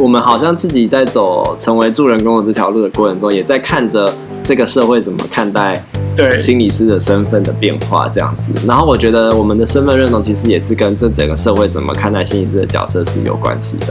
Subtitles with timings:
[0.00, 4.10] 我们好像自己在走成为助人工的这条路的过程中，也在看着
[4.42, 5.78] 这个社会怎么看待
[6.16, 8.50] 对心理师的身份的变化这样子。
[8.66, 13.88] 然后我觉得我们的身份认同其实也是跟这整个社会怎么看待心理师的角色是有关系的。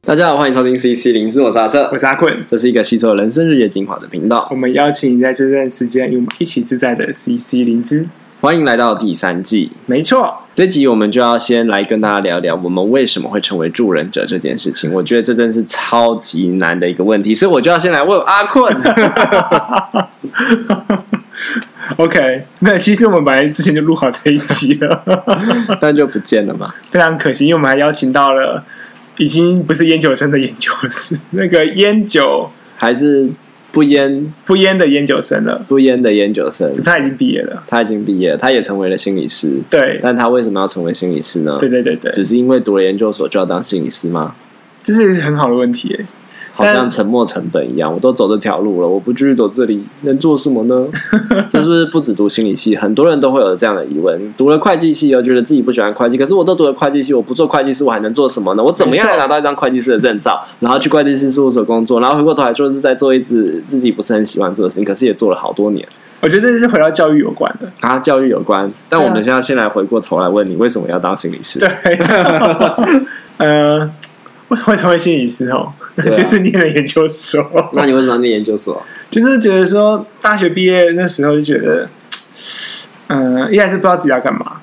[0.00, 4.48] 大家好，欢迎收听 CC 零知，我是阿策，我是阿坤，这是一个吸收人生日夜精华的频道。
[4.50, 8.08] 我们邀请你在这段时间与我们一起自在的 CC 零知，
[8.42, 9.70] 欢迎来到第三季。
[9.86, 14.92] 没错，这集我们就要先来跟大家聊聊我们为什么会成为助人者这件事情。
[14.92, 18.76] 我觉得这真是超级难的一个问题，所以我就要先来问阿坤。
[21.98, 25.04] OK，那其实我们本来之前就录好这一集了，
[25.80, 28.64] 但就不见了嘛，非常可惜，因为我们还邀请到了。
[29.18, 33.28] 已经不是烟酒生的研究生，那个烟酒还是
[33.72, 39.58] 不烟不烟的烟酒生了，不烟的研究生，他已经毕业了，他已经毕业了，他也成为了心理师。
[39.70, 41.56] 对，但他为什么要成为心理师呢？
[41.58, 44.34] 对对对对，只是因为读了研究所就要当心理师吗？
[44.82, 46.04] 这是很好的问题诶。
[46.54, 50.86] 好像沉没成本一样，我都走这条路了，我不继续走这里，能做什么呢？
[51.48, 54.34] 这是不是不止读心理系，很多人都会有这样的疑问？
[54.36, 58.62] 读了会计系，又觉得自己不喜欢会计，可是我都读了会计系，我不做会计师，我还能做什么呢？
[58.62, 65.86] 我怎么样来拿到一张会计师的证照，然后去会计师事务所工作，然后回过头来说是在做一直自己不是很喜欢做的事情，可是也做了好多年。
[66.20, 68.68] 我觉得这是回到教育有关的啊，教育有关。
[68.88, 71.58] 但我们现在先来回过头来问你，为什么要当心理师？
[71.58, 71.68] 对，
[73.38, 73.90] 呃。
[74.52, 75.72] 为什么会成为心理师哦？
[75.96, 77.42] 啊、 就是念了研究所。
[77.72, 78.82] 那你为什么要念研究所？
[79.10, 81.88] 就是觉得说，大学毕业那时候就觉得，
[83.06, 84.60] 嗯、呃，一来是不知道自己要干嘛，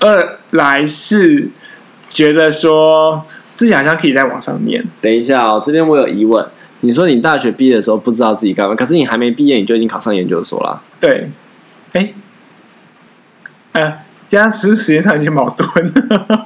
[0.00, 1.48] 二来是
[2.08, 4.84] 觉得说自己好像可以在网上念。
[5.00, 6.46] 等一下哦，这边我有疑问。
[6.80, 10.82] 你说你大学毕业的时候不知道自己干嘛，可是你还没毕业你就已经考上研究所了？
[11.00, 11.30] 对。
[11.92, 12.12] 哎，
[13.72, 13.94] 呃，
[14.28, 15.92] 这样其实时间上有些矛盾，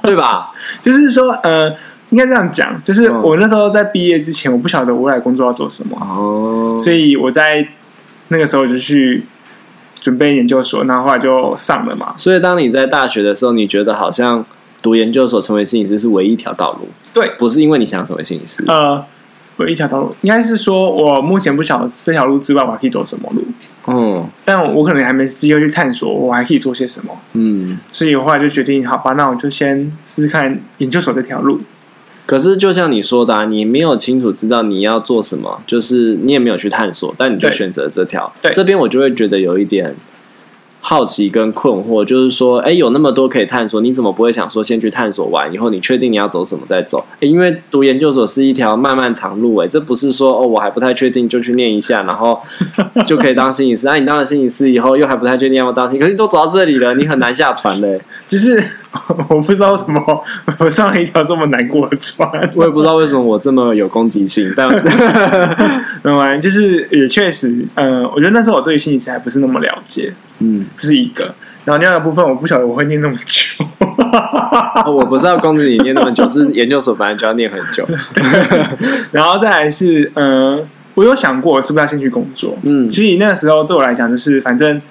[0.03, 0.53] 对吧？
[0.81, 1.75] 就是说，呃。
[2.09, 7.67] 应该这样讲，就是我那时候在毕业之前，我不晓得我未来工作要做什么，哦，所以我在
[8.29, 9.23] 那个时候就去
[9.99, 12.13] 准备研究所，然后后来就上了嘛。
[12.15, 14.45] 所以当你在大学的时候，你觉得好像
[14.81, 16.87] 读研究所成为心理师是唯一一条道路？
[17.13, 19.03] 对，不是因为你想成为心理师，呃，
[19.57, 23.43] 唯一一条道路应该是说我目前不晓得这条路之外我还可以走什么路，
[23.87, 31.59] 嗯，但我可能还没机会去探索我还可以做些什么，嗯，所以我后来就决定，好吧，那我就先试试看研究所这条路。
[32.27, 38.31] 可是，就像你说的啊，你没有清楚知道你要做什么，就是你也没有去探索，但你就选择这条。
[38.41, 39.95] 对，这边我就会觉得有一点。
[40.79, 47.03] 好奇跟困惑，就是说，哎，有那么多可以探索，你怎么不会想说先去探索完以后，你确定你要走什么再走？
[47.19, 52.41] 诶，因为读研究所是一条漫漫长路，哎，这不是说哦，我还不太确定就去念一下，然后
[53.05, 53.85] 就可以当心理师。
[53.85, 57.99] 那、啊、你当了心理师以后，又还不太确定要不要当心理师，可是你都走到这里了，你很难下船嘞。
[58.29, 58.63] 就是
[59.29, 60.23] 我不知道为什么
[60.59, 64.67] 我上了一条这么难过的船，我也不知道为什么我这么有攻击性，但
[66.03, 70.13] 没完，就是也确实，嗯、呃，我觉得那时候我对于心理学还不是那么了解。
[70.39, 71.33] 嗯，这是一个。
[71.65, 73.65] 然后第二个部分，我不晓得我会念那么久。
[74.89, 77.85] 我不知道公子你念那么久，是研究所本来就要念很久。
[79.11, 82.57] 然后再来是，嗯、呃，我有想过是不是要先去工作。
[82.63, 84.81] 嗯，其实那个时候对我来讲，就是反正，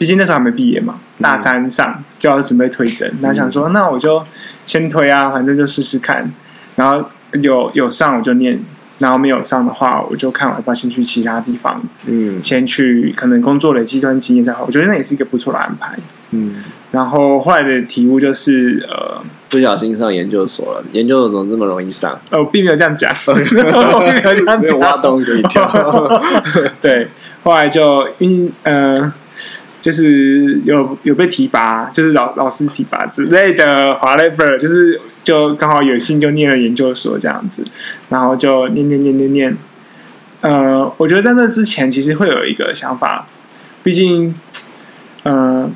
[0.00, 3.12] 毕竟那时候还没毕业嘛，大三上就要准备推甄。
[3.20, 4.24] 那、嗯、想说，那我就
[4.64, 6.32] 先推啊，反正就试试看。
[6.74, 8.58] 然后有有上我就念。
[9.00, 14.64] 然后没有上的话，我就看我要不要先去其他地方，嗯，先去可能工作累积一段经验再好。
[14.66, 15.98] 我觉得那也是一个不错的安排，
[16.32, 16.56] 嗯。
[16.90, 22.20] 然后后来的题目就是呃，不小心上研究所了，研究所怎么这么容易上？
[22.28, 23.32] 呃，我并没有这样讲，我
[24.04, 26.22] 并没有这样讲，挖洞可以跳。
[26.82, 27.08] 对，
[27.42, 29.10] 后来就因呃。
[29.80, 33.64] 就是有有被提拔，就是老老师提拔之类的
[33.94, 37.64] ，whatever，就是就刚好有幸就念了研究所这样子，
[38.10, 39.56] 然后就念念念念念。
[40.42, 43.26] 呃，我觉得在那之前其实会有一个想法，
[43.82, 44.34] 毕竟，
[45.22, 45.70] 呃，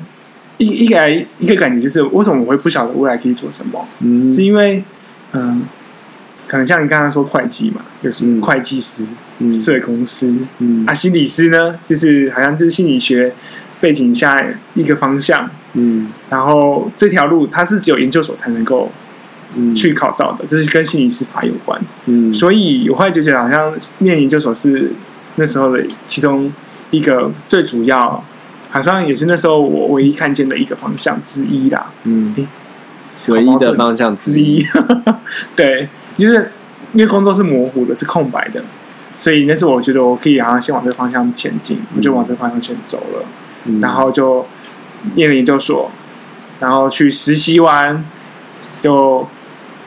[0.57, 1.09] 一一个
[1.39, 3.87] 一个感觉就是，为什么我会不晓得未来可以做什么？
[4.01, 4.83] 嗯，是因为，
[5.31, 5.61] 嗯、呃，
[6.47, 9.05] 可能像你刚刚说会计嘛，就是会计师、
[9.39, 13.33] 嗯、社工师，嗯，啊，心理师呢，就是好像就是心理学。
[13.85, 14.43] 背景下
[14.73, 18.89] 一个方向，嗯，然后这条路它是只有研究所才能够
[19.75, 24.91] 去考照的，这、嗯、是跟心理师法有关，嗯，所以我后来就觉得好像念研究所是
[25.35, 26.51] 那时候的其中
[26.89, 28.23] 一个最主要，
[28.71, 32.33] 好像也是那时候我唯一看见的一个方向之一啦，嗯，
[33.27, 34.65] 唯一的方向之一，
[35.55, 35.87] 对，
[36.17, 36.51] 就是
[36.93, 38.63] 因为工作是模糊的，是空白的，
[39.15, 43.23] 所以那是我觉得我可以好像先往这个方向前进，我就往这个方向先走了。
[43.81, 44.45] 然后就
[45.15, 45.91] 念了研究所，
[46.59, 48.03] 然后去实习完，
[48.81, 49.27] 就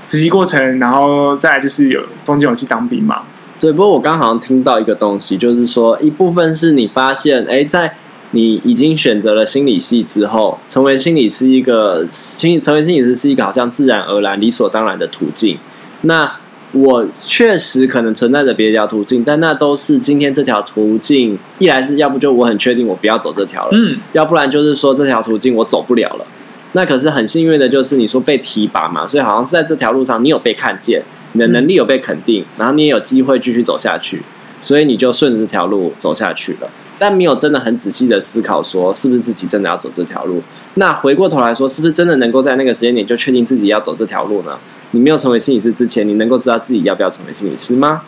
[0.05, 3.23] 实习过程，然后再就是有中间有去当兵嘛。
[3.61, 7.95] 对，不过我刚好像听到一个东西，就是说一部分是你发现，哎，在
[8.31, 15.59] 你已经选择了心理系之后，成为心理师一个心成为心理师是一个好像自然而然、理所当然的途径。
[16.03, 16.37] 那
[16.73, 26.27] 我确实可能存在着别条途径，但那都是今天这条途径，一来是要不就我很确定我不要走这条了，嗯，要不然就是说这条途径我走不了了。
[26.73, 34.21] 那可是很幸运的就是你说被提拔嘛，所以好像是在这条路上你有被看见，你的能力有被肯定，然后你也有机会继续走下去，
[34.61, 36.69] 所以你就顺着这条路走下去了。
[36.99, 40.43] 但没有真的很仔细的思考说是不是自己真的要走这条路。
[40.75, 44.59] 那回过头来说，是不是真的能够在那个时间点就确定自己要走这条路呢？
[44.93, 48.03] 你没有成为心理师之前，你能够知道自己要不要成为心理师吗？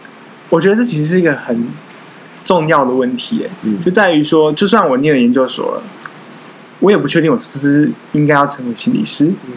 [0.48, 1.68] 我觉得这其实是一个很
[2.44, 5.82] 重要的问题，嗯，就在于说，就算我念了研究所了，
[6.80, 9.26] 我也不确定我是不是应该要成为心理师。
[9.26, 9.52] 嗯，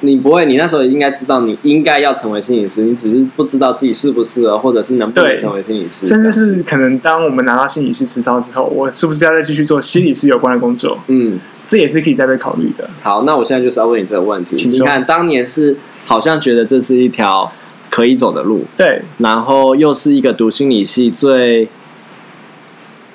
[0.00, 6.06] 你不会，你那时候应该知道你应该要成为心理师，你只是不知道自己适不适合，或者是能不能成为心理师。
[6.06, 10.98] 甚至是可能当我们拿到心理师执照之后，我是不是要再继续做心理师有关的工作？
[11.08, 12.90] 嗯，这也是可以再被考虑的。
[13.00, 15.76] 好，那我现在就是要问你这个问题，你看当年是。
[16.08, 17.52] 好像觉得这是一条
[17.90, 21.68] 可以走的路，对，然后又是一个读心理系最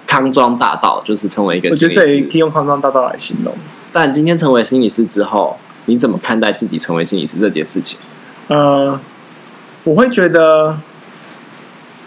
[0.05, 1.99] 康庄大道，就是成为一个心理师。
[1.99, 3.51] 我觉得这可以用康庄大道来形容。
[3.91, 7.97] 但今天成为心理师之后，你怎么看待自己成为心理师这件事情？
[8.47, 8.99] 呃，
[9.83, 10.79] 我会觉得，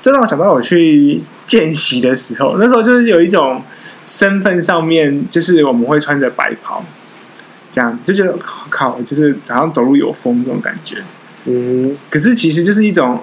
[0.00, 3.60] 这让我想到我去见习的时候，那时候就是有一种
[4.06, 6.82] 身份上面，就是我们会穿着白袍。
[7.68, 8.38] 这样子就觉得
[8.70, 11.02] 靠，就是早上走路有风这种感觉。
[11.44, 13.20] 嗯，可是其实就是一种，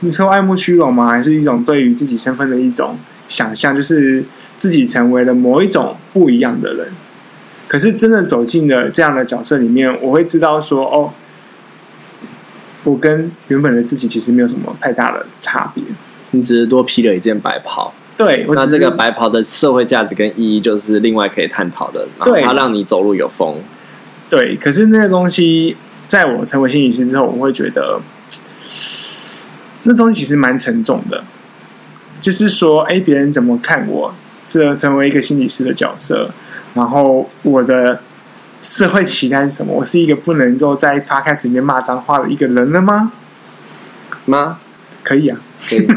[0.00, 1.08] 你说爱慕虚荣吗？
[1.08, 4.22] 还是一种对于自己身份的一种想象，就是
[4.58, 6.88] 自己成为了某一种不一样的人。
[7.66, 11.14] 可是真的走进了这样的角色里面，我会知道说，哦，
[12.82, 15.82] 我跟原本的自己其实没有什么太大的差别。
[16.32, 17.94] 你只是多披了一件白袍。
[18.16, 22.06] 对，那这个白袍的社会价值跟意义就是另外可以探讨的。
[22.24, 23.60] 对，它让你走路有风。
[24.30, 25.76] 对，可是那个东西，
[26.06, 28.00] 在我成为心理师之后，我会觉得
[29.82, 31.24] 那东西其实蛮沉重的。
[32.20, 34.14] 就是说，哎，别人怎么看我，
[34.46, 36.30] 这成为一个心理师的角色，
[36.74, 38.00] 然后我的
[38.62, 39.74] 社会期待是什么？
[39.74, 43.12] 我是一个不能够在 Podcast 里面骂脏话的一个人了吗？
[44.24, 44.58] 吗？
[45.02, 45.38] 可以啊。
[45.68, 45.86] 可以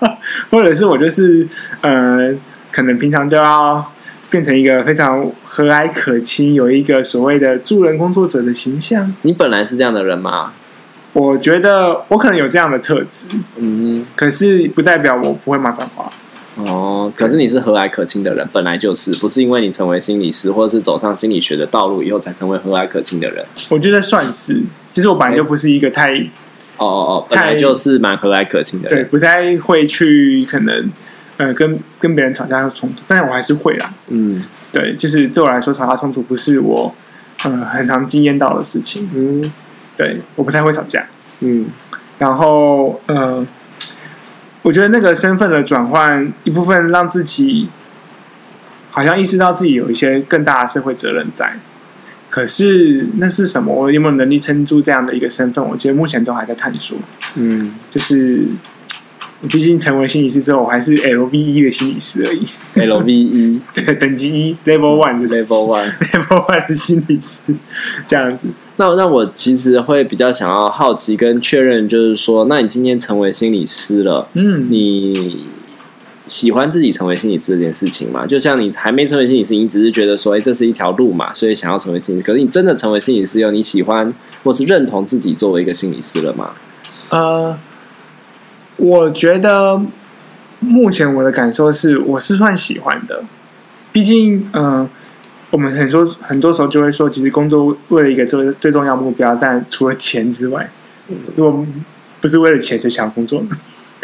[0.50, 1.46] 或者是我就是
[1.80, 2.34] 呃，
[2.70, 3.92] 可能平常就要
[4.30, 9.14] 变成一个非常和蔼可亲，有一个所谓的助人工作者的形象。
[9.22, 10.52] 你本来是这样的人吗？
[11.12, 16.10] 我觉得我可能有这样的特质，嗯，可是不代表我不会骂脏话。
[16.56, 23.44] 哦，可是你是和蔼可亲的人，本来就是，不是因为你成为心理师或者是走上心理学的道路以后才成为和蔼可亲的人。
[23.68, 24.60] 我觉得算是，
[24.92, 26.26] 其实我本来就不是一个太。
[26.78, 30.90] 欸哦哦哦，本来就是蛮和蔼可亲的人，对，不太会去可能
[31.36, 33.92] 呃跟跟别人吵架冲突，但是我还是会啦。
[34.08, 36.94] 嗯，对，就是对我来说，吵架冲突不是我
[37.44, 39.08] 呃很常经验到的事情。
[39.14, 39.52] 嗯，
[39.96, 41.06] 对，我不太会吵架。
[41.40, 41.66] 嗯，
[42.18, 43.46] 然后嗯、呃，
[44.62, 47.68] 我觉得那个身份的转换，一部分让自己
[48.90, 51.54] 好像意识到自己有一些更大的社会责任在。
[52.34, 53.72] 可是那是什么？
[53.72, 55.64] 我有没有能力撑住这样的一个身份？
[55.64, 56.98] 我觉得目前都还在探索。
[57.36, 58.44] 嗯，就是
[59.48, 62.44] 毕竟成为心理师之后，我还是 L V 一的心理师而已。
[62.74, 67.54] L V 一， 对，等级一，Level One 的 Level One，Level One 的心理师
[68.04, 68.48] 这样子。
[68.78, 75.44] 那那我其实会比较想要好奇跟确认，就是说，那你今天成为心理师了，嗯，你。
[76.26, 78.26] 喜欢自己成为心理师这件事情嘛？
[78.26, 82.24] 就像你还没成为心理师，你只是觉得说，哎，这是一条路嘛，所以想要成为心理师。
[82.24, 84.12] 可是你真的成为心理师，有你喜欢
[84.42, 86.52] 或是认同自己作为一个心理师了吗？
[87.10, 87.58] 呃，
[88.76, 89.80] 我觉得
[90.60, 93.22] 目前我的感受是，我是算喜欢的。
[93.92, 94.90] 毕竟，嗯、呃，
[95.50, 100.70] 我们很多很多时候就会说，其实工作为了一个最最重要目标，但除了钱之外，
[101.36, 101.66] 如果
[102.22, 103.48] 不是为了钱才想要工作呢？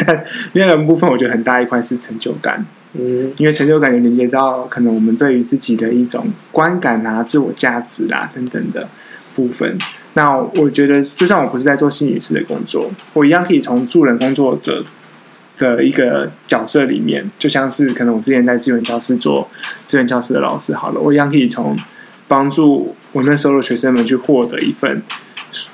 [0.05, 2.65] 但另外一部分，我觉得很大一块是成就感。
[2.93, 8.85] 嗯，因为成就感有连接到可能我们对于自己的一种观感啊、自我价值啊等等的
[9.33, 9.77] 部分。
[10.15, 14.83] 那我觉得，就算我不是在做心理师的工作，我一样可以从助人工作者
[15.57, 19.49] 的一个角色里面，就像是可能我之前在资源教室做
[19.87, 21.77] 资源教室的老师，好了，我一样可以从
[22.27, 25.01] 帮助我那时候的学生们去获得一份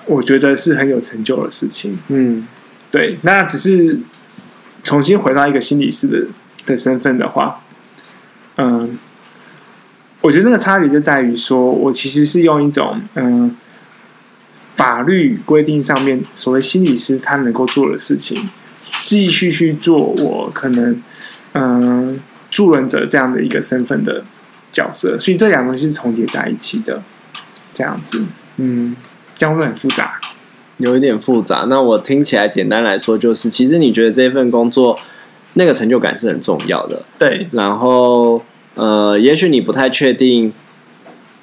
[0.06, 1.98] 我觉得是很有成就的事情。
[2.10, 2.48] 嗯，
[2.92, 4.02] 对，那只是。
[4.88, 6.26] 重新回到一个心理师的
[6.66, 7.60] 的身份的话，
[8.56, 8.98] 嗯，
[10.22, 13.54] 我觉得那个差别就在于说，我其实是用一种嗯，
[14.78, 18.50] 法律规定上面所谓心理师他能够做的事情，
[19.04, 21.04] 继续去做我可能
[21.52, 22.18] 嗯
[22.50, 24.24] 助人者这样的一个身份的
[24.72, 27.04] 角色，所以这两个是重叠在一起的，
[27.74, 28.26] 这样子，
[28.56, 28.96] 嗯，
[29.36, 30.22] 这样会很复杂？
[30.78, 31.66] 有一点复杂。
[31.70, 34.98] 那我听起来简单来说，就是其实你觉得这份工作
[35.54, 37.48] 那个成就感是很重要的，对。
[37.52, 38.42] 然后
[38.76, 40.54] 呃，也许你不太确定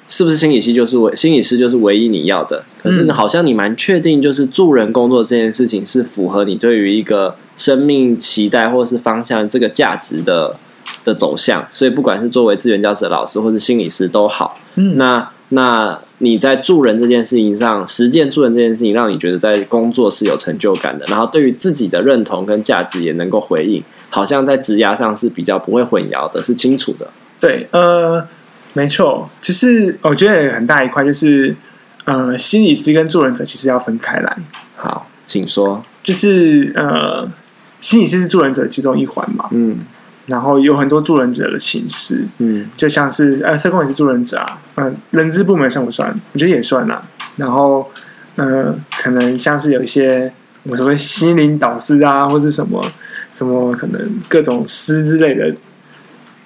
[0.07, 10.55] 是不是心理系就是唯心理师就是唯一你要的，可是好像你蛮确定，就是助人工作这件事情是符合你对于一个生命期待或是方向这个价值的
[11.03, 11.67] 的走向。
[11.69, 15.99] 所以不管是作为资源教室的老师或是心理师都好，嗯，那那。
[16.19, 27.09] 你在助人这件事情上，实践助人这件事情，让你觉得在工作是有成就感的，然后对于自己的认同跟价值也能够回应，好像在职涯上是比较不会混淆的，是清楚的。
[27.39, 28.25] 对，呃，
[28.73, 31.53] 没错，其实我觉得有很大一块就是，
[32.05, 34.37] 呃，心理师跟助人者其实要分开来。
[34.77, 35.83] 好，请说。
[36.01, 37.29] 就是呃，
[37.79, 39.49] 心理师是助人者其中一环嘛。
[39.51, 39.79] 嗯。
[40.27, 46.09] 然后有很多助人者的形式，嗯，就像是呃，社工也是助人者啊，嗯、呃，人资部门算不算？
[46.33, 47.03] 我觉得也算啦。
[47.37, 47.87] 然后，
[48.35, 50.31] 呃，可能像是有一些
[50.63, 52.83] 我所谓心灵导师啊，或是什么
[53.31, 55.55] 什么，可能各种师之类的，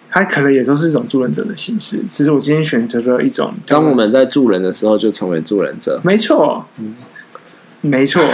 [0.10, 2.02] 他可能也都是一种助人者的形式。
[2.12, 6.02] 只是我今天选择了一种，当我们在助人的时候，就成为助人者。
[6.04, 6.96] 没错，嗯。
[7.82, 8.22] 没错，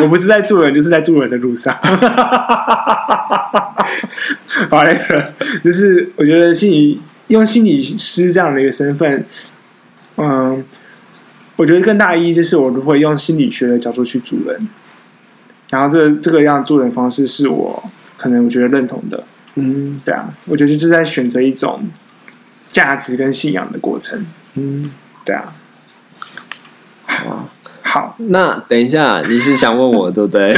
[0.00, 1.76] 我不是在助人，就是在助人的路上。
[4.70, 5.00] 好嘞，
[5.64, 9.26] 就是我觉得心理用心理师这样的一个身份，
[10.16, 10.64] 嗯，
[11.56, 14.68] 我觉得更大意义就是我如何用心理学的角度去助人，
[15.70, 19.24] 然后这这个样助人方式是我可能我觉得认同的。
[19.56, 21.88] 嗯，对啊，我觉得就是在选择一种
[22.68, 24.26] 价值跟信仰的过程。
[24.54, 24.90] 嗯，
[25.24, 25.52] 对啊。
[27.24, 27.48] 好，
[27.82, 30.54] 好，那等一下，你是想问我对不对？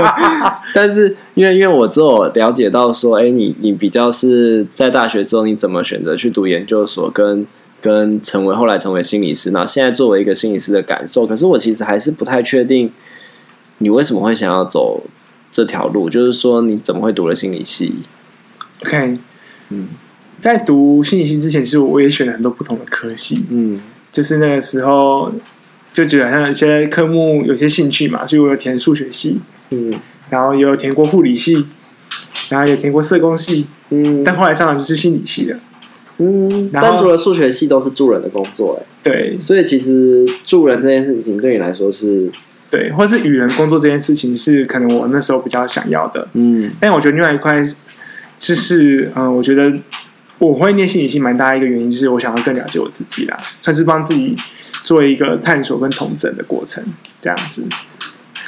[0.74, 7.46] 但是因为因为我只有了解到说，哎，你你比较是在大学之后你怎么选择去读研究所，跟
[7.80, 12.92] 跟成为后来成为心理师，那现在作为一个心理师的感受，可是我其实还是不太确定，
[13.78, 15.02] 你为什么会想要走
[15.50, 16.10] 这条路？
[16.10, 17.94] 就是说，你怎么会读了心理系
[18.84, 19.18] ？OK，
[19.70, 19.88] 嗯，
[20.42, 23.80] 在读心理系之前，其实我也选了很多不同的科系，嗯，
[24.12, 25.32] 就是那个时候。
[25.92, 29.40] 就觉得好像有些科目有些兴趣嘛，所以我有填数学系，
[29.70, 29.94] 嗯，
[30.30, 31.66] 然后也有填过护理系，
[32.50, 35.58] 然后也填过社工系，嗯，但后来上的就是心理系的，
[36.18, 42.30] 嗯，但除了数学系都是助人的工作，哎，对，所以其实助人这件事情对你来说是，
[42.70, 47.64] 对，或是与人工作这件事情是可能我那时候比较想要的，嗯，但我觉得另外一块
[48.38, 49.72] 就是，嗯，我觉得
[50.38, 54.36] 我会念心理系蛮大一个原因就是我想要更了解我自己啦，算是帮自己。
[54.84, 56.82] 做一个探索跟统整的过程，
[57.20, 57.62] 这样子，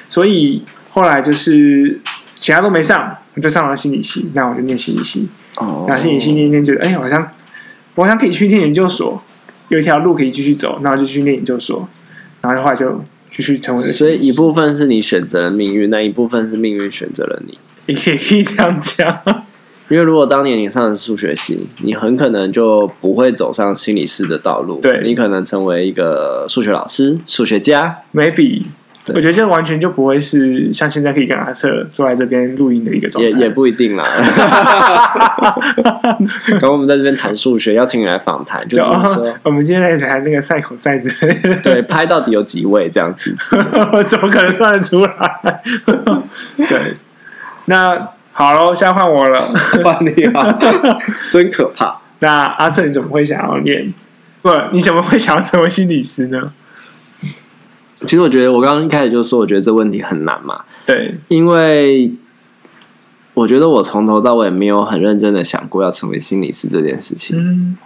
[0.09, 2.01] 所以后来就是
[2.35, 5.29] 其他都没上，我就上了心理系，那我就念心理系。
[5.57, 7.31] 哦，那心理系念一念，觉得哎，好像
[7.95, 9.23] 我好像可以去念研究所，
[9.69, 11.87] 有一条路可以继续走，那我就去念研究所，
[12.41, 13.91] 然后后来就继续成为。
[13.91, 17.59] 所以一部分是你选择了命运，那一部分是命运选择了你，
[17.93, 19.45] 也可以这样讲。
[19.91, 24.79] 因为如果当年你上的是数学系，你很可能就不会走上心理师的道路。
[24.81, 27.99] 对，你可能成为一个数学老师、数学家。
[28.15, 28.67] Maybe，
[29.09, 33.31] 我觉得这完全就不会是像现在可以跟阿策坐在这边录音的一个状态。
[33.31, 34.05] 也也不一定啦。
[36.47, 41.57] 然后我们在这边谈数学，邀请你来访谈，就，就是说，我们今天来谈那个赛口赛之类的。
[41.57, 43.35] 对， 拍到底有几位这样子？
[44.09, 45.61] 怎么可能算得出来？
[46.69, 46.95] 对，
[47.65, 48.07] 那。
[48.41, 49.53] 好喽，现在换我了，
[49.85, 50.59] 换你啊！
[51.31, 52.01] 真可怕。
[52.21, 53.93] 那阿策，你怎么会想要念？
[54.41, 56.51] 不，你怎么会想要成为心理师呢？
[58.07, 60.65] 其实我觉得，我刚刚一开始就说，我觉得这问题很难嘛。
[60.87, 62.15] 对，因为
[63.35, 67.37] 我觉得我从头到尾没有很认真的想过要成为心理师这件事情。
[67.39, 67.77] 嗯，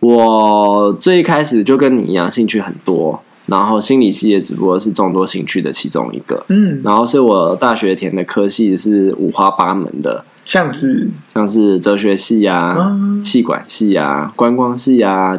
[0.00, 3.22] 我最一开始就跟你一样，兴趣很多。
[3.48, 11.08] 然后心理系也只不过是众多兴趣的其中一个，嗯，然后所以我大学填的科系是五花八门的，像是？
[11.32, 12.76] 像是哲学系啊、
[13.22, 15.38] 气管系啊、观光系啊、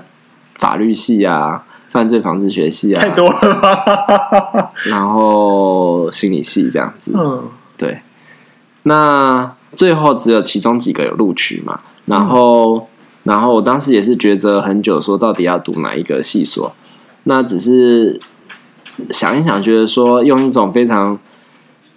[0.56, 4.72] 法律系啊、犯罪防治学系啊，太多了吧？
[4.90, 7.44] 然后心理系这样子，嗯，
[7.78, 8.00] 对。
[8.84, 11.80] 那最后只有其中几个有录取嘛？
[12.06, 12.82] 然后，嗯、
[13.24, 16.74] 然后我当时也是抉择很久，说到底要读哪一个系所。
[17.30, 18.20] 那只是
[19.12, 21.20] 想一想，觉得说用一种非常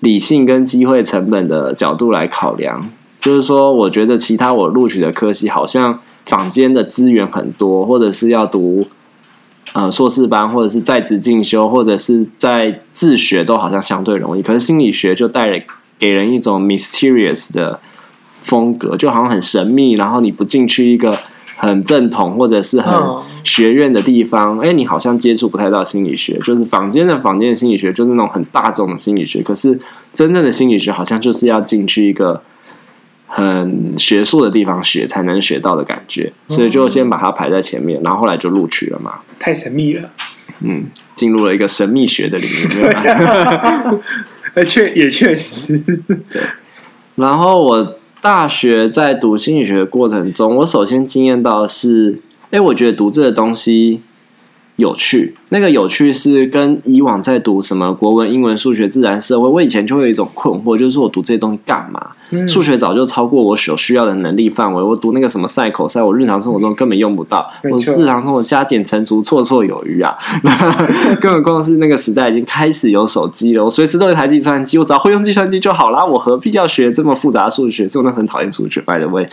[0.01, 8.87] 理性跟机会成本的角度来考量，就是说，我觉得其他我录取的科系好像坊间的资源很多，或者是要读
[9.73, 14.43] 呃硕士班，或者是在职进修，或者是在自学，都好像相对容易。
[14.43, 15.65] 可是心理学就带
[15.99, 17.81] 给人一种 mysterious 的
[18.43, 21.17] 风格，就好像很神秘，然后你不进去一个。
[21.63, 22.93] 很正统或者是很
[23.45, 29.41] 学院的地方，哎、嗯，你好像接触不太到心理学，就是坊间的坊间的心理学，就是那种很大众的心理学。
[29.43, 29.79] 可是
[30.13, 32.43] 真正的心理学，好像就是要进去一个
[33.29, 36.33] 很学术的地方学，才能学到的感觉。
[36.49, 39.21] 所以就先把它排在前面，然后后来就录取了嘛。
[39.39, 40.11] 太神秘了，
[40.63, 42.67] 嗯，进入了一个神秘学的领域。
[44.55, 46.43] 而确也确实，对。
[47.15, 47.97] 然后我。
[48.23, 52.21] 大学在读心理学的过程中，我首先惊艳到的是，
[52.53, 54.01] 哎，我觉得读这个东西
[54.77, 55.35] 有趣。
[55.51, 62.01] 那个有趣是跟以往在读什么国文、英文、数学、自然、社会，我以前就会有一种困惑，就是我读这些东西干嘛？
[62.31, 64.83] 嗯、数学早就超过我所需要的能力范围。
[64.83, 67.47] 我读那个什么赛口赛、我日常生活中根本用不到。
[67.65, 70.17] 我日常生活加减乘除绰绰有余啊！
[71.21, 76.03] 更何况是那个时代已经开始有手机了，我随时都有一台计算机，我只要会用计算机就好啦。
[76.03, 77.87] 我何必要学这么复杂的数学？
[77.87, 79.29] 所以我那很讨厌数学，by the way。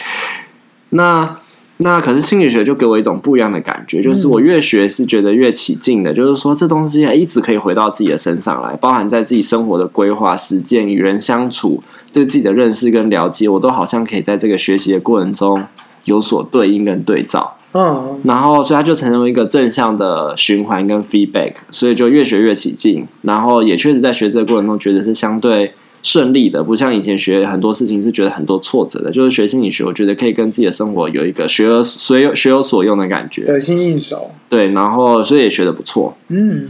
[0.89, 1.37] 那。
[1.81, 11.81] 那可是心理学就给我一种不一样的感觉，就是我越学是觉得越起劲的，就是说这东西还一直可以回到自己的身上来，包含在自己生活的规划、实践、与人相处、
[12.11, 15.63] 对自己的认识跟了解，我都好像可以在这个学习的过程中
[16.03, 17.55] 有所对应跟对照。
[17.71, 25.73] 嗯，然后所以它就成为一个正向的循环跟 feedback，所以就越学越起劲，然后也确实在学这个过程中觉得是相对。
[26.01, 29.11] 顺利的，不像以前学很多事情是觉得很多挫折的。
[29.11, 34.31] 就是学心理学，我觉得可以跟自己的生活有一个学而所有学有所用的感觉，得心应手。
[34.47, 36.17] 对，然后所以也学的不错。
[36.29, 36.69] 嗯，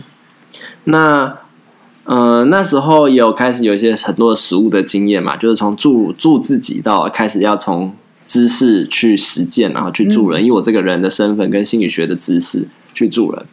[0.85, 1.37] 那
[2.05, 7.93] 呃那时候也有开始有一些很多的实务的经验嘛，就是从助助自己到开始要从
[8.25, 13.45] 知识去实践，然后去助人，嗯、以我这个人的身份跟心理学的知识去助人。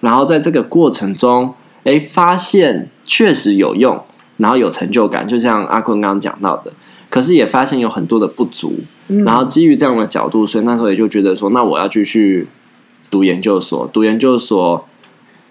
[0.00, 3.98] 然后在这个过程中，哎，发现确实有用。
[4.38, 6.72] 然后有成就感，就像阿坤刚刚讲到的，
[7.08, 8.74] 可是也发现有很多的不足。
[9.08, 12.48] 嗯、然后基于这样的角度，所以那时候也就觉得说，那我要继续
[13.10, 13.88] 读研究所。
[13.92, 14.84] 读研究所，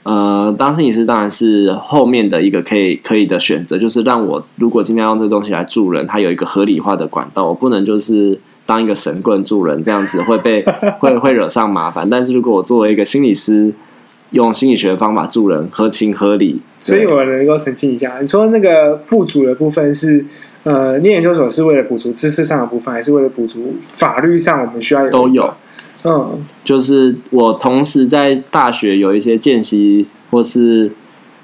[0.04, 10.62] 呃，当心理师当然是后面的一个可以可以的选择，就是让我如果今天要用这东西来助人，它有一个合理化的管道，我不能就是当一个神棍助人，这样子会被
[11.00, 12.10] 会会惹上麻烦。
[12.10, 13.74] 但是如果我作为一个心理师，
[14.32, 16.62] 用心理学的方法助人，合情合理。
[16.80, 20.26] 所以我能够澄清一下，你说那个不足的部分是，
[20.64, 25.12] 呃，念研究所是为了补足知识上的部分，还是为了补足法律上我们需要有？
[25.12, 25.54] 都有。
[26.04, 30.92] 嗯，就是我同时在大学有一些见习或是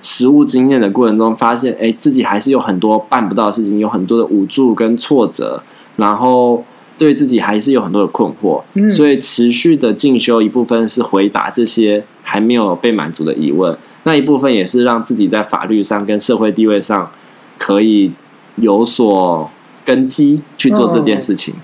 [0.02, 5.63] 实务经验的过程中，发现，哎，自己还是有很多办不到的事情，有很多的无助跟挫折，
[5.96, 6.63] 然后。
[6.98, 17.12] 对自己还是有很多的困惑，嗯，所以持续的进修一部分是回答这些还没有被满足的疑问，那一部分也是让自己在法律上跟社会地位上
[17.57, 18.12] 可以
[18.55, 19.49] 有所
[19.86, 21.55] 根基去做这件事情，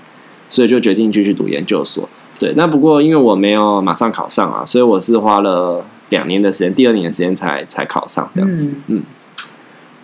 [0.48, 2.08] 所以就决定继续读研究所。
[2.38, 8.72] 对，那不过因为我没有马上考上啊，所以我是花了两年的时间，第二年的时间才才考上这样子。
[8.86, 9.02] 嗯，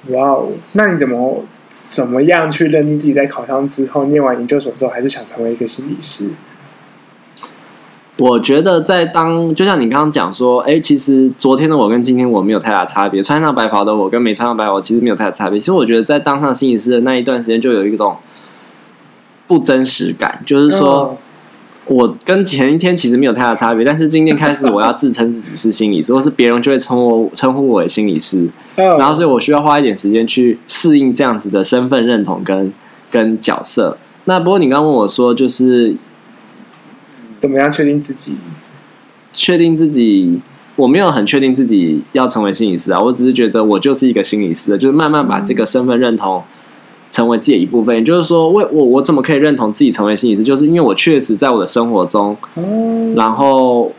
[0.08, 1.44] 哇哦，那你怎么？
[1.88, 6.30] 怎么样去认定自己在考上之后，念完研究所之后，还是想成为一个心理师？
[8.18, 15.58] 我觉得在当，就像你刚刚讲说，哎，其实昨天的我跟今天我没有太大差别，穿上白袍的我跟没穿上白袍其实没有太大差别。
[15.58, 18.16] 其实我觉得在当上心理师的那一段时间，就有一种
[19.46, 20.88] 不真实感，就是说。
[20.88, 21.16] 哦
[21.86, 32.72] 我跟前一天其实没有太大差别，但是今天开始我要自称自己是心理师，或是别人就会称我称呼我为心理师，然后所以我需要花一点时间去适应这样子的身份认同跟
[33.10, 33.98] 跟角色。
[34.24, 35.94] 那不过你刚刚问我说，就是
[37.44, 38.36] 怎么样确定自己？
[39.34, 40.40] 确定自己，
[40.76, 46.42] 我没有很确定自己要成为心理师啊，我只是觉得我就是一个心理师，就是慢慢把这个身份认同。
[47.10, 50.42] 成为自己的一部分，也就是说，为我我怎么可以认同自己成为心理师？
[50.42, 52.34] 就是因为我确实在我的生活中，
[53.14, 53.92] 然后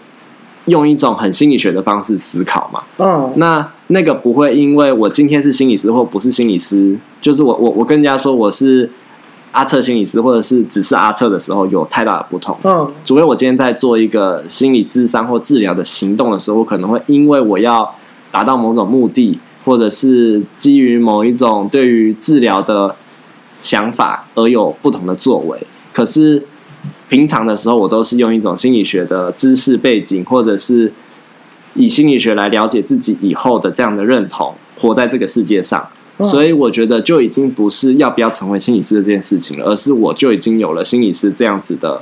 [0.66, 2.82] 用一种很心理学的方式思考嘛。
[2.98, 8.90] 嗯，那那个不会因为我今天是心理师或不是心理师，就是我我我跟人家说我是
[9.56, 12.58] 阿策心理师，或者是只是阿策的时候，有太大的不同。
[12.64, 17.96] 嗯，除非我今天在做一个心理智商或治疗的行动的时候，我可能会因为我要
[18.32, 22.96] 达到某种目的，或者是基于某一种对于治疗的。
[23.62, 25.58] 想法而有不同的作为，
[25.92, 26.46] 可是
[27.10, 30.94] 平常的时候，我都是用一种心理学的知识背景，或者是
[31.74, 35.88] 以心理学来了解自己以后的这样的认同，活在这个世界上。
[36.18, 42.02] 嗯，所以我觉得就已经不是要不要成为心理师的这件事情了，而是我就已经有了心理师这样子的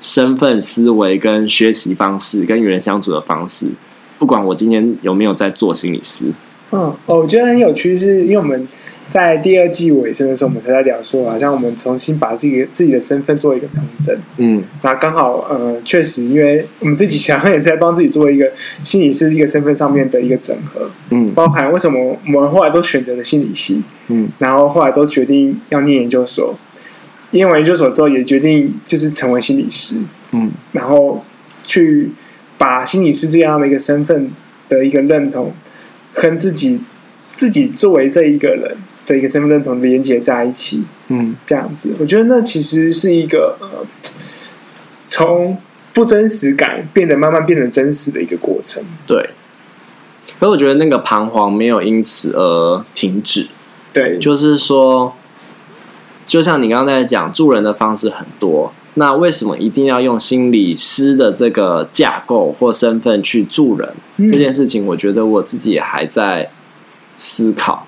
[0.00, 3.70] 身份、思维跟学习方式，跟与人相处的方式。
[4.18, 6.26] 不管我今天有没有在做心理师，
[6.70, 8.68] 嗯，哦，我觉得很有趣，是因为我们。
[9.12, 14.18] 在第二季尾声的时候，我们才在聊说，好像我们重新把自己自己的身份做一个统整。
[14.38, 18.50] 嗯，那刚好，呃，确实，因为我们自己想也是在帮自己做一个
[18.82, 20.90] 心理师一个身份上面的一个整合。
[21.10, 23.82] 嗯，包含为什么我们后来都选择了心理系。
[24.08, 26.58] 嗯，然后后来都决定要念研究所，
[27.32, 30.00] 念完研究所之后也决定就是成为心理师。
[30.30, 31.22] 嗯，然后
[31.62, 32.12] 去
[32.56, 34.30] 把心理师这样的一个身份
[34.70, 35.52] 的一个认同，
[36.14, 36.80] 跟自己
[37.36, 38.74] 自己作为这一个人。
[39.12, 43.68] 的一个身份认同连接在一起，嗯，这样子，我觉得那其实是一个呃，
[45.06, 45.58] 从
[45.92, 48.82] 不真实感变得慢慢变得真实的一个过程。
[49.06, 49.30] 对，
[50.40, 53.48] 可我觉得那个彷徨没有因此而停止。
[53.92, 55.12] 对，就是说，
[56.24, 63.94] 就像你刚刚在讲，助人的方式很多，那为什么一定要用心理师的这个架构或身份去助人？
[64.16, 66.50] 嗯，这件事情，我觉得我自己也还在
[67.18, 67.86] 思考。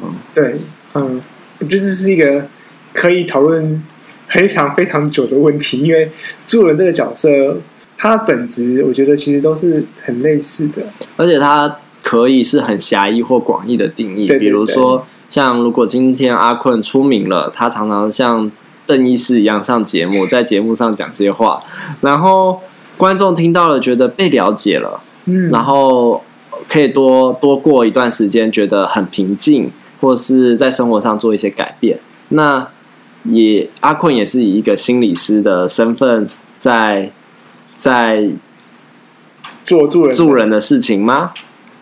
[0.00, 0.54] 嗯，对，
[0.94, 1.20] 嗯，
[1.58, 2.46] 我觉得这是一个
[2.92, 3.82] 可以讨论
[4.28, 6.10] 非常非常久的问题，因为
[6.46, 7.58] 助人这个角色，
[7.98, 10.82] 它的本质我觉得其实都是很类似的，
[11.16, 14.26] 而且它可以是很狭义或广义的定义。
[14.26, 18.50] 对对对，比如说，像如果今天阿坤出名了，他常常像
[18.86, 21.62] 邓医师一样上节目，在节目上讲些话，
[22.00, 22.60] 然后
[22.96, 26.22] 观众听到了，觉得被了解了，嗯，然后
[26.68, 29.70] 可以多多过一段时间，觉得很平静。
[30.02, 32.66] 或是在生活上做一些改变，那
[33.22, 36.26] 也阿坤也是以一个心理师的身份
[36.58, 37.12] 在
[37.78, 38.28] 在
[39.62, 41.30] 做助人助人的事情吗？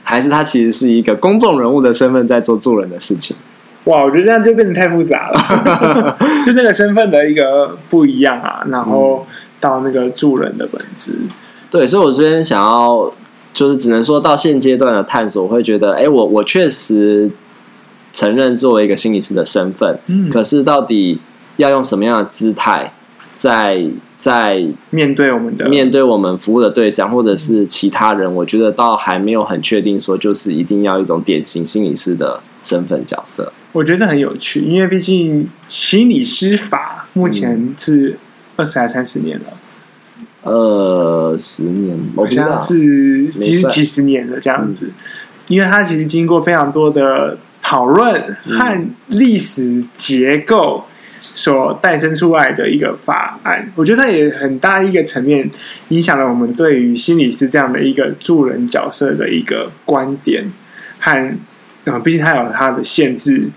[0.05, 3.35] 还是他其实是一个公众人物的身份在做助人的事情？
[3.85, 9.27] 哇，我觉得这样就变得太复杂了， 就那个身份的一个不一样啊，然后
[9.59, 11.15] 到那个助人的本质。
[11.71, 13.11] 对，所以我这边想要
[13.55, 17.31] 就是只能说到现阶段的探索，我会觉得，哎，我我确实。
[18.13, 21.21] 承认作为一个心理师的身份，嗯，可是到底
[21.57, 22.93] 要用什么样的姿态，
[23.37, 33.53] 在在面对我们的面对我们服务的对象，或者是其他人，我觉得倒还没有很确定说，就是一定要一种典型心理师的身份角色。
[33.73, 38.19] 我觉得这很有趣，因为毕竟心理师法目前是
[38.57, 39.47] 二十还三十年了，
[40.43, 44.93] 二十年，好像是其实几十年了这样子，嗯，
[45.49, 47.39] 因为它其实经过非常多的。
[47.71, 50.85] 讨论和历史结构
[51.21, 55.49] 所诞生出来的一个法案，我觉得它也很大一个层面
[55.91, 60.51] 影响了我们对于心理师这样的一个助人角色的一个观点
[60.99, 61.33] 和
[61.85, 63.49] 呃，毕竟他有他的限制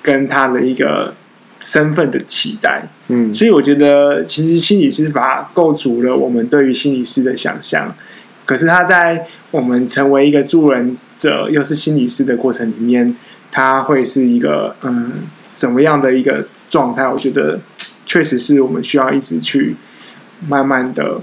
[0.00, 1.14] 跟他的一个
[1.58, 7.94] 身份的期待，嗯，所以我觉得其实心理师法构筑了我们对于心理师的想象，
[8.46, 13.14] 可是他在我们成为一个助人者又是心理师的过程里面。
[13.52, 17.06] 它会是一个嗯，怎么样的一个状态？
[17.08, 17.60] 我觉得
[18.06, 19.76] 确实是我们需要一直去
[20.48, 21.20] 慢慢的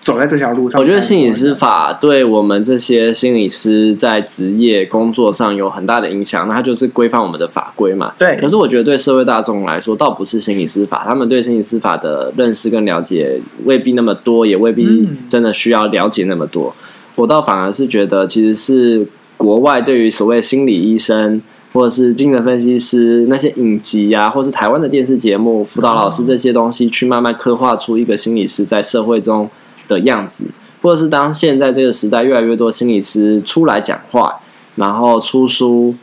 [0.00, 0.80] 走在这条路上。
[0.80, 8.14] 我觉得心理师法对我们这些心理师在职业工作上有很大的影响，那它就是规范我们的法规嘛。
[8.18, 8.36] 对。
[8.36, 16.74] 可是我觉得对社会大众来说，倒不是心理师法，他们对心理师法的认识跟了解未必那么多，也未必真的需要了解那么多。
[16.78, 16.84] 嗯。
[17.16, 21.42] 我倒反而是觉得，其实是国外对于所谓心理医生。
[21.72, 29.50] 或者是精神分析师那些影集啊，或是台湾的电视节目、辅导老师这些东西，去慢慢刻画出一个心理师在社会中
[29.86, 30.44] 的样子。
[30.80, 34.40] 或者是当现在这个时代越来越多心理师出来讲话，
[34.76, 35.94] 然后出书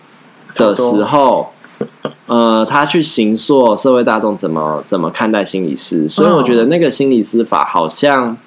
[0.53, 1.51] 的时候，
[2.27, 6.07] 呃，他去行塑社会大众怎么怎么看待心理师。
[6.07, 8.37] 所以我觉得那个心理师法好像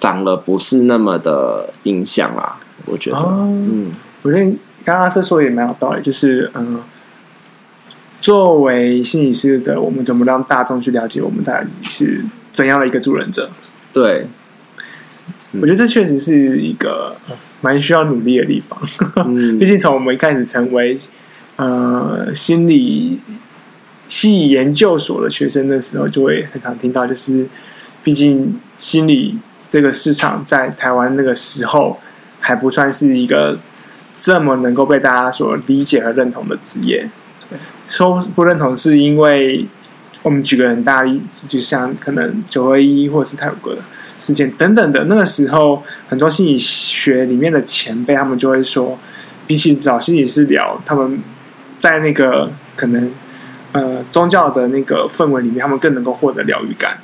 [0.00, 2.56] 反而不是那么的影响啦。
[2.86, 4.52] 我觉得，嗯，我觉得。
[4.84, 6.82] 刚刚是说也蛮有道理，就是嗯，
[8.20, 13.50] 作为心理师的我们，怎么让大众去了解我们到底是怎样的一个助人者？
[13.94, 14.26] 对，
[15.52, 17.16] 我觉得这确实是一个
[17.62, 18.78] 蛮需要努力的地方。
[19.26, 20.94] 嗯， 毕竟从我们一开始成为
[21.56, 23.20] 呃心理
[24.06, 27.46] 系研究所的学生的时候，就会很常听到，就是
[28.02, 29.38] 毕竟心理
[29.70, 31.98] 这个市场在台湾那个时候
[32.38, 33.58] 还不算是一个。
[34.16, 37.10] 这么能够被大家所理解和认同的职业，
[37.88, 39.66] 说不认同是因为
[40.22, 43.76] 我们举个很大例子，就像可能九二一或是泰鲁格
[44.18, 48.98] 事件等等的，那个时候很多心理学里面的前辈他们就会说，
[49.46, 51.20] 比起找心理师聊，他们
[51.78, 53.10] 在那个可能
[53.72, 56.98] 呃宗教的那个氛围里面，他们更能够获得疗愈感。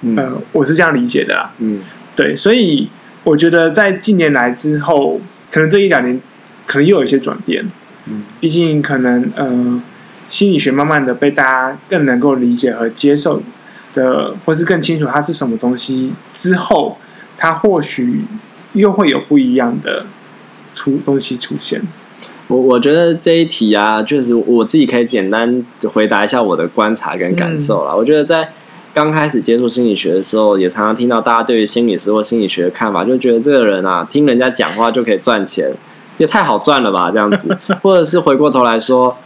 [0.00, 1.54] 嗯、呃，我是这样理解的啦。
[1.58, 1.80] 嗯，
[2.16, 2.88] 对，所以
[3.22, 5.20] 我觉得在近年来之后，
[5.52, 6.20] 可能这一两年
[6.66, 7.64] 可能又有一些转变。
[8.06, 9.80] 嗯，毕竟可能呃
[10.28, 13.40] 心理学慢慢的被大家更能够理解和接受
[13.94, 16.98] 的，或是更清楚它是什么东西之后，
[17.36, 18.24] 它或许
[18.72, 20.06] 又会有不一样的
[20.74, 21.82] 出东西出现。
[22.48, 27.92] 我我觉得这一题啊，就是我自己可以简单回答一下我的观察跟感受啦。
[27.92, 28.48] 嗯、我觉得在
[28.94, 35.72] 刚开始接触心理学的时候，也常常听到大家对于心理师或心理学的看法，就觉得这个人啊，听人家讲话就可以赚钱，
[36.18, 37.56] 也太好赚了吧，这样子。
[37.82, 39.16] 或者是回过头来说，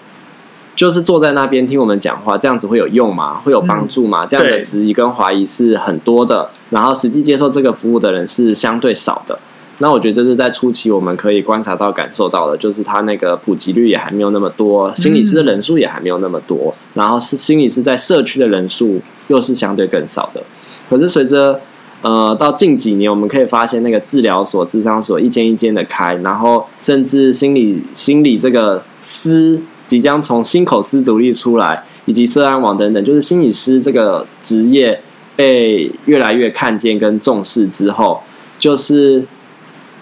[0.76, 3.40] 就是坐在那边听我们讲话，这样子会有用吗？
[3.44, 4.24] 会有帮助吗？
[4.24, 9.36] 这样的质疑跟怀疑是很多的，然后实际接受这个服务的人是相对少的。
[9.78, 20.42] 那我觉得这是在初期我们可以观察到、感受到的，就是他那个普及率也还没有那么多，心理师的人数也还没有那么多，然后是心理师在社区的人数又是相对更少的。
[20.88, 21.60] 可是随着
[22.02, 35.00] 呃到近几年，我们可以发现那个治疗所、智商所一间一间的开，然后甚至心理心理这个师即将从心口师独立出来，以及社安网等等，就是心理师这个职业
[35.34, 38.22] 被越来越看见跟重视之后，
[38.58, 39.24] 就是。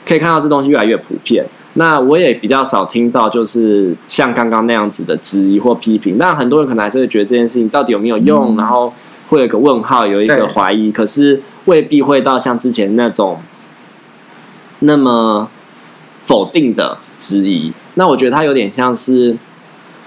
[0.06, 1.42] 可以看到这东西越来越普遍，
[1.76, 6.16] 那我也比较少听到就是像刚刚那样子的质疑或批评。
[6.18, 8.92] 但很多人可能还是会觉得这件事情到底有没有用，嗯、然后
[9.28, 10.92] 会有一个问号，有一个怀疑。
[10.92, 13.40] 可是未必会到像之前那种
[14.80, 15.48] 那么
[16.22, 17.72] 否定的质疑。
[17.94, 19.36] 那我觉得它有点像是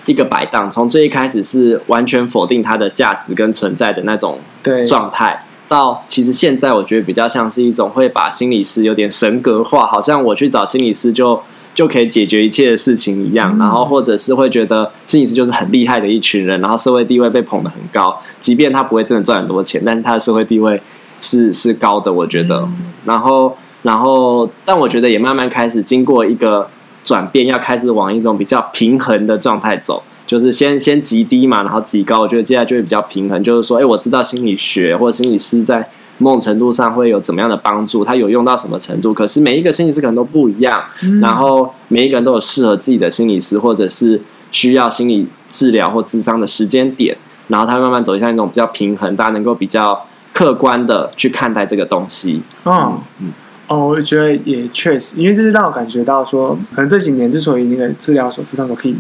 [0.05, 4.39] 一个摆荡，从最一开始是完全否定它的价值跟存在的那种
[4.87, 5.43] 状态。
[5.69, 11.41] 到其实现在，我觉得比较像是一种会把心理师有点神格化，好像我去找心理师就
[11.77, 13.55] 就可以解决一切的事情一样。
[13.59, 20.81] 然后或者是会觉得心理师就是很厉害的一群人，然后社会地位被捧得很高，即便他不会真的赚很多钱，但是他的社会地位
[21.21, 22.67] 是是高的，我觉得。
[23.05, 26.67] 然后然后，但我觉得也慢慢开始经过一个
[27.03, 30.01] 转变，要开始往一种比较平衡的状态走。
[30.25, 33.41] 就是先先极低嘛，然后极高，我觉得接下来就会比较平衡。
[33.41, 39.13] 就是说，哎，我知道心理学或者心理师在某种程度上会有怎么样的帮助，它有用到什么程度。
[39.13, 52.41] 可是每一个心理师可能都不一样，嗯、然后每一个人都有适合自己的心理师，或者是需要心理治疗或智商的时间点，然后他慢慢走向一种比较平衡，大家能够比较客观的去看待这个东西。
[52.65, 53.31] 嗯嗯
[53.67, 58.95] 哦，我觉得也确实，因为这是让我感觉到说，可能这几年之所以那个治疗所、智商所可以。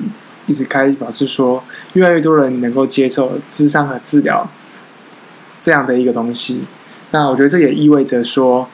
[0.49, 4.49] 一直开表示说，越来越多人能够接受智商和治疗
[5.59, 6.61] 这样的一个东西。
[7.11, 8.67] 那我觉得这也意味着说，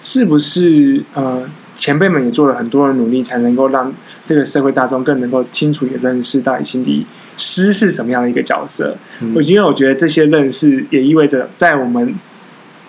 [0.00, 3.92] 是不是呃前辈们也做了很多的努力，才能够让
[4.24, 8.96] 这个社会大众更能够清楚也认识到底心理师是什么样的一个角色？
[9.34, 12.14] 我、嗯、因为我觉得这些认识也意味着，在我们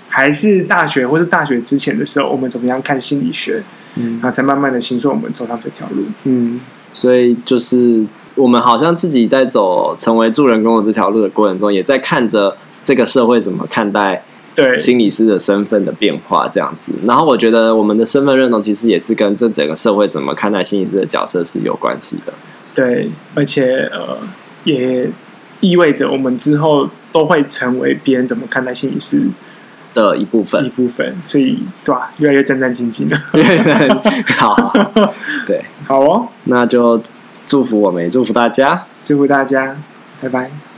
[0.08, 3.64] 还是大学或是大学之前的时候，我们怎么样看心理学，
[3.96, 6.04] 嗯，然后才慢慢的形塑我们走上这条路。
[6.26, 6.60] 嗯，
[6.94, 8.06] 所以就是。
[8.36, 14.24] 我们好像自己在走成为助人工的这条路的过程中，也在看着这个社会怎么看待
[14.56, 16.92] 对心理师的身份的变化这样子。
[17.06, 22.34] 然后我觉得我们的身份认同其实也是跟这整个社会怎么看待心理师的角色是有关系的。
[22.74, 24.18] 对，而且呃，
[24.64, 25.10] 也
[25.60, 29.24] 意味着我们之后都会成为别人怎么看待心理师
[29.94, 31.16] 的一部分，一部分。
[31.22, 32.10] 所以对吧？
[32.20, 33.18] 越来越战战兢兢了。
[34.38, 34.74] 好，
[35.46, 37.02] 对， 好哦，那就。
[37.48, 39.76] 祝福我们，也祝福大家，祝福大家，
[40.22, 40.71] 拜拜。